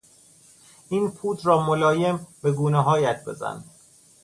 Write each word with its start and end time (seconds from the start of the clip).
این 0.89 1.11
پودر 1.11 1.43
را 1.43 1.65
ملایم 1.65 2.27
به 2.43 2.51
گونههایت 2.51 3.25
بزن. 3.25 3.63